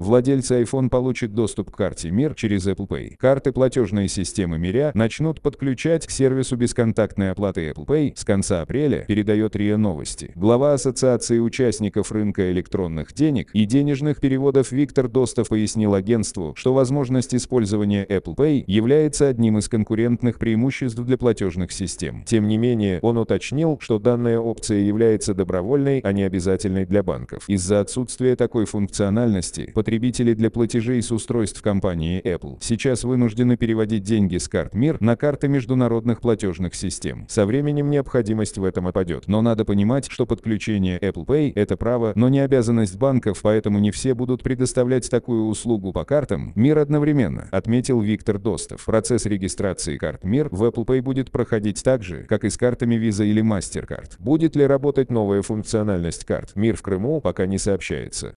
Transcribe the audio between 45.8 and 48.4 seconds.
по картам МИР одновременно, отметил Виктор